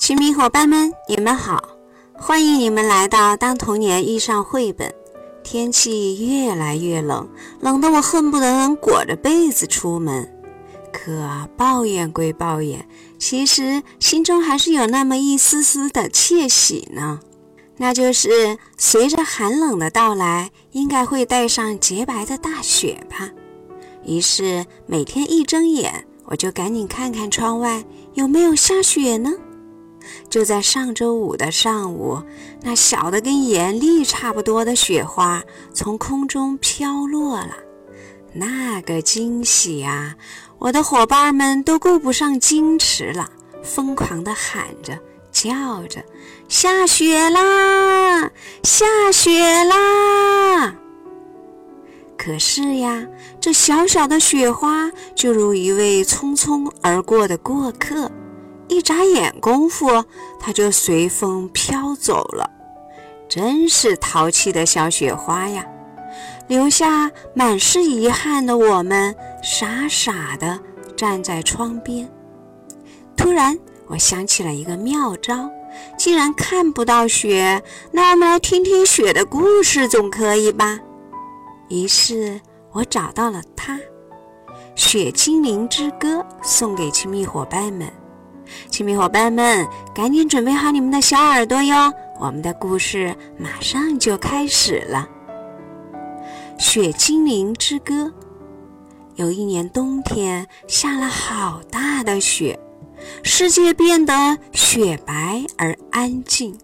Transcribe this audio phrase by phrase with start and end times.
[0.00, 1.62] 亲密伙伴们，你们好！
[2.14, 4.88] 欢迎你们来到《当童年遇上绘本》。
[5.44, 7.28] 天气越来越冷，
[7.60, 10.26] 冷得我恨不得能裹着被子出门。
[10.90, 17.20] 可抱怨归抱怨，其实心中还是有那么一丝丝的窃喜呢。
[17.76, 23.28] 那就是随着寒冷的到来，应该会带上洁白的大雪吧。
[24.06, 29.34] 于是每天一睁眼，我就赶紧看看窗外有没有下雪呢。
[30.28, 32.22] 就在上周五的上午，
[32.62, 35.42] 那小的跟盐粒差不多的雪花
[35.72, 37.56] 从空中飘落了。
[38.32, 40.14] 那个惊喜啊！
[40.58, 43.28] 我的伙伴们都顾不上矜持了，
[43.64, 44.96] 疯狂地喊着、
[45.32, 46.00] 叫着
[46.48, 48.30] ：“下雪啦！
[48.62, 50.76] 下雪啦！”
[52.16, 53.04] 可是呀，
[53.40, 58.08] 这小小的雪花就如一位匆匆而过的过客。
[58.70, 60.04] 一眨眼功夫，
[60.38, 62.48] 它就随风飘走了，
[63.28, 65.66] 真是淘气的小雪花呀！
[66.46, 69.12] 留下满是遗憾的我们，
[69.42, 70.58] 傻傻地
[70.96, 72.08] 站在窗边。
[73.16, 75.50] 突然，我想起了一个妙招：
[75.98, 77.60] 既然看不到雪，
[77.90, 80.78] 那我们来听听雪的故事总可以吧？
[81.68, 82.40] 于是
[82.70, 83.76] 我找到了它，
[84.76, 87.90] 《雪精灵之歌》，送给亲密伙伴们。
[88.70, 91.92] 亲密伙伴们，赶紧准备好你们的小耳朵哟！
[92.18, 95.08] 我们的故事马上就开始了。
[96.62, 97.94] 《雪精灵之歌》
[99.14, 102.58] 有一年冬天，下了好大的雪，
[103.22, 106.58] 世界变得雪白而安静。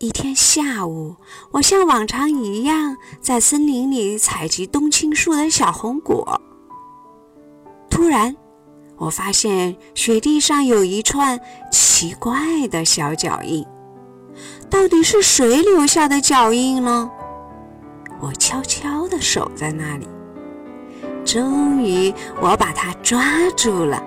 [0.00, 1.16] 一天下午，
[1.52, 6.40] 我像往常一样在森林里采集冬青树的小红果，
[7.90, 8.36] 突然。
[8.98, 13.64] 我发现雪地上有一串奇怪的小脚印，
[14.68, 17.08] 到底是谁留下的脚印呢？
[18.20, 20.08] 我悄悄地守在那里，
[21.24, 23.22] 终于我把它抓
[23.56, 24.02] 住了。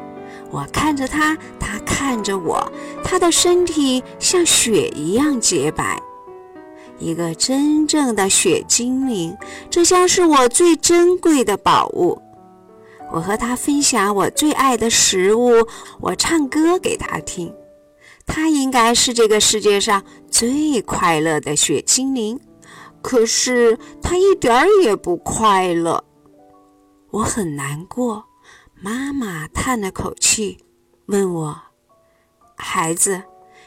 [0.50, 2.70] 我看着它，它看着我，
[3.02, 5.98] 它的身体像雪一样洁白，
[7.00, 9.34] 一个真正的雪精灵。
[9.70, 12.22] 这将是我最珍贵的宝物。
[13.12, 15.68] 我和他分享我最爱的食物，
[16.00, 17.54] 我唱歌给他听。
[18.26, 22.40] 他应该是这个世界上最快乐的雪精灵，
[23.02, 26.04] 可是他一点儿也不快乐。
[27.10, 28.26] 我很难过。
[28.84, 30.58] 妈妈叹了口气，
[31.06, 31.62] 问我
[32.58, 33.22] ：“孩子，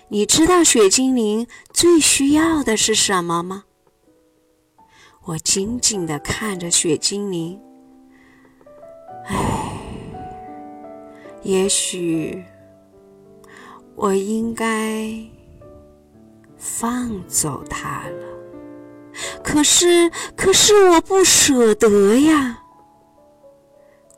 [0.09, 3.65] 你知道雪精灵最需要的是什么吗？”
[5.27, 7.61] 我紧紧地看着雪精灵。
[11.45, 12.43] 也许
[13.95, 15.15] 我应该
[16.57, 18.27] 放走它了。
[19.43, 22.61] 可是，可是我不舍得呀。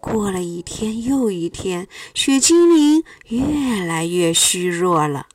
[0.01, 5.27] 过了一天又一天，雪精灵越来越虚弱了。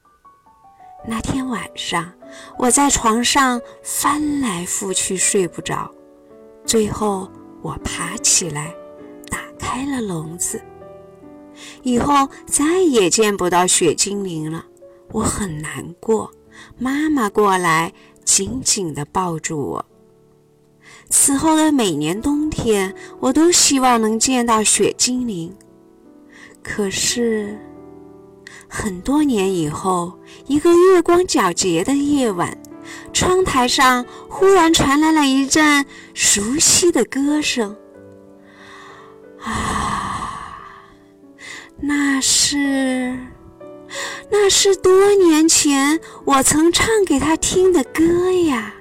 [1.06, 2.14] 那天晚上，
[2.58, 5.92] 我在床上翻来覆去睡不着，
[6.66, 7.30] 最后
[7.62, 8.74] 我爬起来。
[9.30, 10.62] 打开了笼子，
[11.84, 14.66] 以后再也见不到雪精灵了，
[15.12, 16.32] 我很难过。
[16.78, 19.86] 妈妈过来，紧紧地抱住我。
[21.10, 25.54] 此后的每年冬天，我都希望能见到雪精灵。
[26.64, 27.58] 可是，
[28.68, 30.14] 很多年以后，
[30.48, 32.58] 一个月光皎洁的夜晚，
[33.12, 37.76] 窗台上忽然传来了一阵熟悉的歌声。
[39.42, 40.11] 啊，
[41.84, 43.18] 那是，
[44.30, 48.76] 那是多年前我曾唱给他听的歌呀。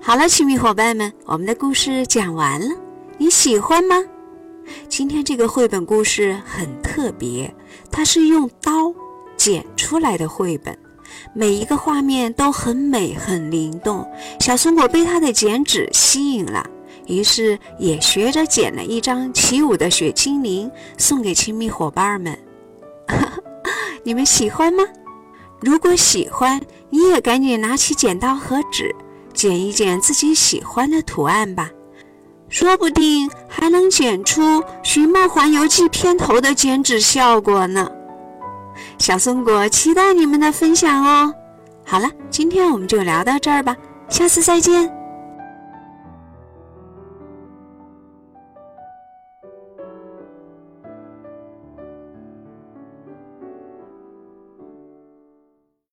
[0.00, 2.76] 好了，亲密伙伴们，我们的故事讲完了，
[3.18, 3.96] 你喜欢吗？
[4.88, 7.52] 今天这个绘本故事很特别，
[7.90, 8.94] 它是用刀
[9.36, 10.78] 剪出来的绘本，
[11.34, 14.08] 每一个画面都很美很灵动。
[14.38, 16.70] 小松果被它的剪纸吸引了。
[17.06, 22.38] 于是也学着剪了一张起舞的雪精灵，送给亲密伙伴们。
[24.02, 24.84] 你们喜欢吗？
[25.60, 26.60] 如果喜欢，
[26.90, 28.94] 你也赶紧拿起剪刀和纸，
[29.32, 31.70] 剪一剪自己喜欢的图案吧。
[32.50, 34.42] 说不定还能剪出
[34.82, 37.90] 《寻梦环游记》片头的剪纸效果呢。
[38.98, 41.34] 小松果期待你们的分享哦。
[41.84, 43.74] 好了，今天我们就聊到这儿吧，
[44.08, 44.93] 下次再见。